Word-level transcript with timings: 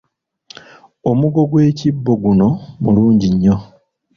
Omugo 1.09 1.41
gw’ekibbo 1.49 2.13
guno 2.23 2.47
mulungi 2.81 3.27
nnyo. 3.33 3.55